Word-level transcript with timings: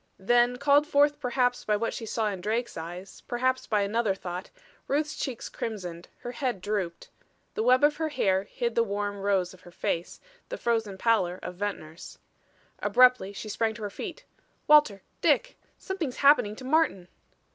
Then 0.17 0.57
called 0.57 0.87
forth 0.87 1.19
perhaps 1.19 1.63
by 1.63 1.75
what 1.77 1.93
she 1.93 2.07
saw 2.07 2.29
in 2.31 2.41
Drake's 2.41 2.75
eyes, 2.75 3.21
perhaps 3.27 3.67
by 3.67 3.81
another 3.83 4.15
thought, 4.15 4.49
Ruth's 4.87 5.15
cheeks 5.15 5.47
crimsoned, 5.47 6.07
her 6.21 6.31
head 6.31 6.59
drooped; 6.59 7.11
the 7.53 7.61
web 7.61 7.83
of 7.83 7.97
her 7.97 8.09
hair 8.09 8.45
hid 8.45 8.73
the 8.73 8.81
warm 8.81 9.17
rose 9.17 9.53
of 9.53 9.61
her 9.61 9.69
face, 9.69 10.19
the 10.49 10.57
frozen 10.57 10.97
pallor 10.97 11.37
of 11.43 11.53
Ventnor's. 11.57 12.17
Abruptly, 12.79 13.31
she 13.31 13.47
sprang 13.47 13.75
to 13.75 13.83
her 13.83 13.91
feet. 13.91 14.25
"Walter! 14.65 15.03
Dick! 15.21 15.55
Something's 15.77 16.17
happening 16.17 16.55
to 16.55 16.65
Martin!" 16.65 17.07